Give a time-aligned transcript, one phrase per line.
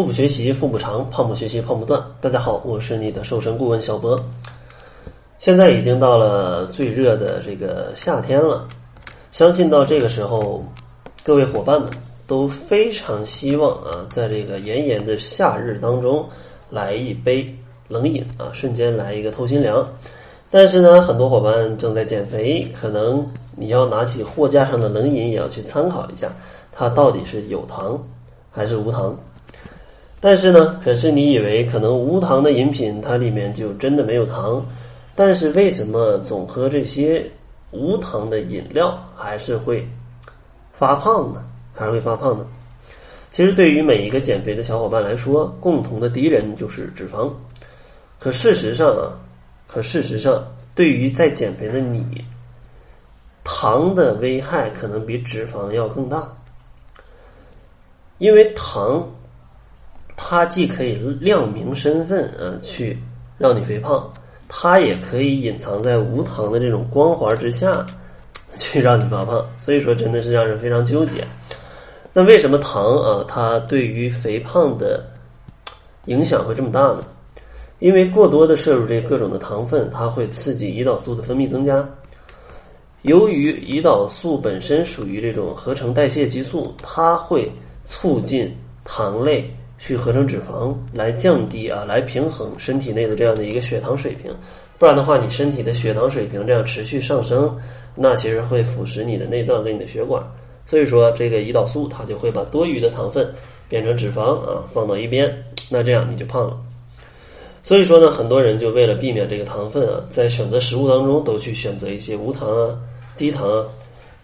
[0.00, 2.02] 腹部学习腹部长，胖不学习胖不断。
[2.22, 4.18] 大家好，我是你的瘦身顾问小博。
[5.38, 8.66] 现在已经到了最热的这个夏天了，
[9.30, 10.64] 相信到这个时候，
[11.22, 11.90] 各位伙伴们
[12.26, 16.26] 都非常希望啊，在这个炎炎的夏日当中
[16.70, 17.54] 来一杯
[17.86, 19.86] 冷饮啊，瞬间来一个透心凉。
[20.50, 23.22] 但是呢，很多伙伴正在减肥，可能
[23.54, 26.32] 你要拿起货架上的冷饮也要去参考一下，
[26.72, 28.02] 它到底是有糖
[28.50, 29.14] 还是无糖。
[30.22, 34.62] 但是呢，可是你以为可能无糖的饮品它里面就真的没有糖？
[35.16, 37.24] 但是为什么总喝这些
[37.70, 39.86] 无糖的饮料还是会
[40.74, 41.42] 发胖呢？
[41.74, 42.46] 还是会发胖呢？
[43.30, 47.32] 其实对于每一个减肥的小伙伴来说，共同的敌人就是脂肪。
[48.18, 49.16] 可事实上啊，
[49.66, 52.22] 可事实上，对于在减肥的你，
[53.42, 56.30] 糖的危害可能比脂肪要更大，
[58.18, 59.08] 因为糖。
[60.22, 62.96] 它既可以亮明身份啊，去
[63.38, 64.12] 让你肥胖，
[64.48, 67.84] 它也可以隐藏在无糖的这种光环之下，
[68.58, 69.42] 去让你发胖。
[69.58, 71.26] 所以说，真的是让人非常纠结。
[72.12, 75.02] 那为什么糖啊，它对于肥胖的
[76.04, 77.02] 影响会这么大呢？
[77.78, 81.88] 因为过多的摄入这各种的糖分，它会刺激胰岛素的分泌增加。
[83.02, 87.50] 由于胰岛素本身属于这种合成代谢激素，它会
[87.86, 89.50] 促进糖类。
[89.80, 94.30] 去合成脂肪来降低啊，来平衡身体内的这样的一个血糖水平，
[94.78, 97.58] 不然的话，你身体的血糖水平这样持续上升，
[97.94, 100.22] 那其实会腐蚀你的内脏跟你的血管。
[100.68, 103.26] 所以说，这个胰岛素它就会把多余的糖分
[103.70, 105.34] 变成脂肪啊，放到一边，
[105.70, 106.56] 那这样你就胖了。
[107.62, 112.78] 所以说呢，很多人就为了避免这个糖分啊，在选择食物当中都去选择一些无糖啊、
[113.16, 113.64] 低糖啊，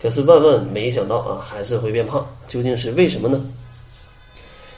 [0.00, 3.42] 可是万万没想到啊，还是会变胖，究竟是为什么呢？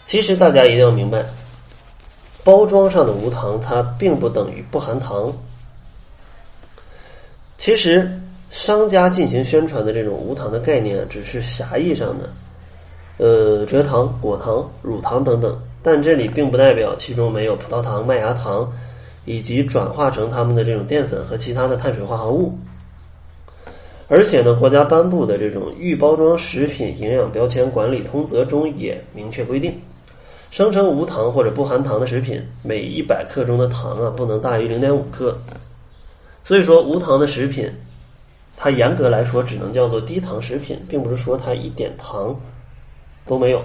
[0.09, 1.23] 其实大家一定要明白，
[2.43, 5.31] 包装上的无糖它并不等于不含糖。
[7.59, 8.11] 其实
[8.51, 12.31] 商家进行宣传的这种无糖的概念，只是狭义上的，
[13.19, 18.73] 呃，蔗糖、果糖、乳糖等等，但这里并不代表其中没有葡萄糖、麦芽糖，
[19.27, 22.59] 以及转化成它们的这种淀粉和其他的碳水化合物。
[24.09, 29.79] 而且呢，国家颁布的这种预包装食品营养标签管理通则中也明确规定。
[30.51, 35.37] 生成无糖或者不含糖的食品，每一百克中的糖啊不能大于零点五克。
[36.45, 37.71] 所以说，无糖的食品，
[38.57, 42.35] 它严格来说只能叫做低糖食品，并不是说它一点糖
[43.27, 43.63] 都没有。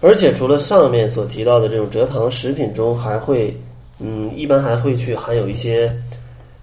[0.00, 3.54] 而且，除了上面所提到的这种蔗糖食品中，还会，
[3.98, 5.94] 嗯，一般还会去含有一些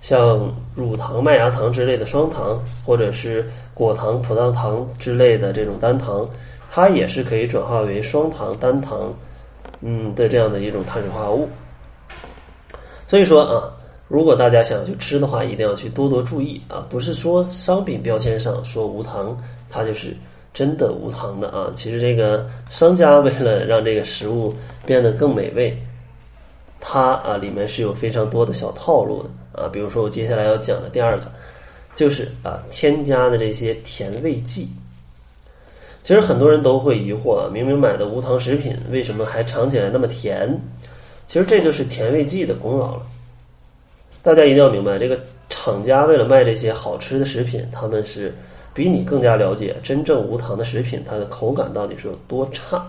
[0.02, 6.28] 像乳糖、麦芽糖之类的双糖，或者是果糖、葡萄糖之类的这种单糖。
[6.74, 9.14] 它也是可以转化为双糖、单糖，
[9.82, 11.50] 嗯的这样的一种碳水化合物。
[13.06, 13.68] 所以说啊，
[14.08, 19.38] 如果大家想去吃的话，一定要去多多注意啊，不是说商品标签上说无糖，
[19.70, 20.16] 它就是
[20.54, 21.70] 真的无糖的啊。
[21.76, 24.56] 其实这个商家为了让这个食物
[24.86, 25.78] 变得更美味，
[26.80, 29.68] 它啊里面是有非常多的小套路的啊。
[29.68, 31.26] 比如说我接下来要讲的第二个，
[31.96, 34.70] 就是啊添加的这些甜味剂。
[36.03, 40.59] 其实很多人都会疑惑啊，明明买的无糖食品，为什么还尝起来那么甜？
[41.28, 43.03] 其实这就是甜味剂的功劳了。
[44.23, 45.19] 大家一定要明白，这个
[45.50, 48.34] 厂家为了卖这些好吃的食品，他们是
[48.73, 52.83] 比你更加了解真正无糖的食品它的口感到底是有多差。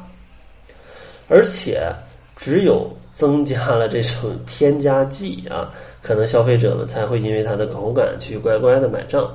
[1.28, 1.90] 而且，
[2.36, 9.30] 只有增加了这种添加剂啊，可能消费者们才会因为它的口感去乖乖的买账。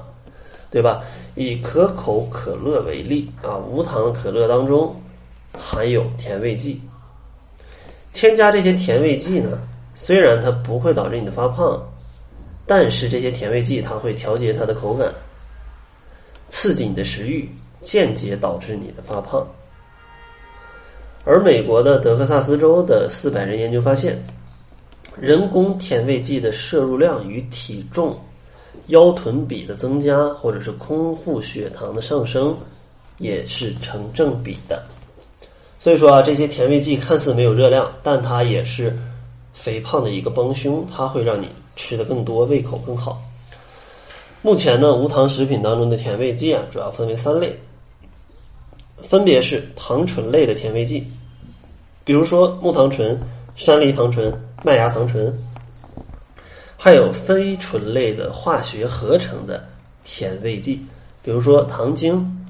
[0.70, 1.04] 对吧？
[1.36, 4.96] 以可口可乐为例啊，无糖可乐当中
[5.54, 6.82] 含有甜味剂。
[8.14, 9.60] 添加这些甜味剂呢，
[9.96, 11.82] 虽然它不会导致你的发胖，
[12.66, 15.08] 但是这些甜味剂它会调节它的口感，
[16.50, 17.48] 刺激你的食欲，
[17.82, 19.48] 间接导致你的发胖。
[21.24, 24.18] 而美国的德克萨斯州的四百人研究发现，
[25.20, 28.18] 人工甜味剂的摄入量与体重。
[28.88, 32.56] 腰臀比的增加，或者是空腹血糖的上升，
[33.18, 34.82] 也是成正比的。
[35.80, 38.98] 所以说啊，这些甜味剂看似没有热量，但它也是
[39.54, 43.22] 肥胖的一个帮凶，它会让你吃的更多，胃口更好。
[44.42, 47.54] 目前呢，无糖食品当中的甜味剂啊，主要分为三类，
[49.04, 51.06] 分别是糖醇类的甜味剂，
[52.04, 53.20] 比如说木糖醇、
[53.56, 54.34] 山梨糖醇、
[54.64, 55.34] 麦芽糖醇。
[56.78, 59.68] 还有非醇类的化学合成的
[60.04, 60.80] 甜味剂，
[61.24, 62.46] 比如说糖精、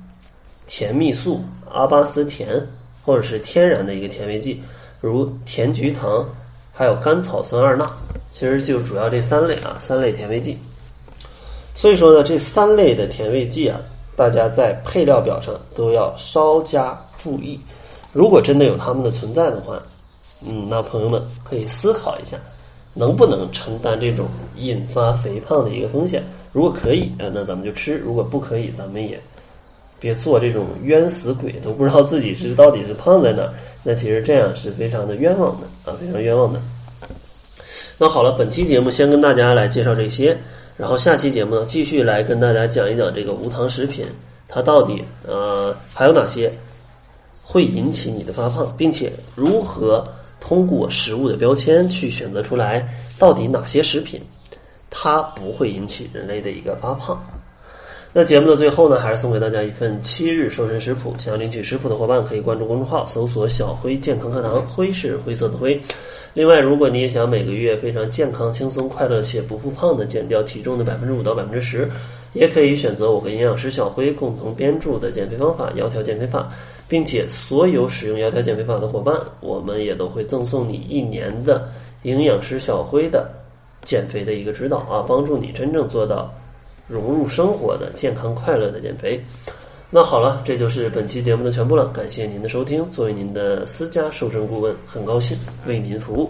[0.68, 1.41] 甜蜜素、
[1.71, 2.62] 阿巴斯甜，
[3.06, 4.62] 或者是天然的一个甜味剂，
[5.00, 6.27] 如甜菊糖，
[6.74, 7.89] 还有甘草酸二钠，
[8.29, 10.57] 其实就主要这三类啊，三类甜味剂。
[11.73, 13.80] 所以说呢，这三类的甜味剂啊，
[14.15, 17.59] 大家在配料表上都要稍加注意。
[18.12, 19.81] 如果真的有它们的存在的话，
[20.45, 22.38] 嗯，那朋友们可以思考一下，
[22.97, 24.25] 能不能承担这种
[24.57, 26.23] 引发肥胖的一个风险？
[26.51, 29.19] 如果可以，啊，那咱们就吃；如果不可以，咱们也
[29.99, 33.53] 别做这种冤死鬼，都不知道自己是到底是胖在哪儿。
[33.83, 36.59] 那其实这样是非常的冤枉的啊，非常冤枉的。
[37.99, 40.38] 那好了，本期节目先跟大家来介绍这些。
[40.77, 44.05] 然后下期节目呢，继续来跟大家讲一讲这个无糖食品，
[44.47, 46.51] 它到底呃还有哪些
[47.41, 50.07] 会引起你的发胖，并且如何
[50.47, 52.88] 通过食物的标签去选择出来
[53.19, 54.21] 到底哪些食品
[54.89, 57.21] 它不会引起人类的一个发胖。
[58.13, 61.13] 那节目的最后呢，还是送给大家一份七日瘦身食谱。
[61.19, 65.79] 想要领取食谱的伙伴，可以关注公众号，搜索“小辉健康课堂”，辉是灰色的灰。
[66.33, 71.88] 另外，如果你也想每个月非常健康、轻松、快乐且不复胖的减掉体重的百分之五到百分之十，
[72.38, 76.51] 也可以选择我和营养师小辉共同编著的减肥方法——窈窕减肥法，
[76.88, 81.69] 并且所有使用窈窕减肥法的伙伴，我们也都会赠送你一年的
[82.04, 83.30] 营养师小辉的
[83.84, 86.34] 减肥的一个指导啊，帮助你真正做到
[86.88, 89.19] 融入生活的健康快乐的减肥。
[89.90, 91.88] 那好了，这就是本期节目的全部了。
[91.94, 92.86] 感谢您的收听。
[92.92, 96.30] 作为您的私家瘦身顾问，很高兴为您服务。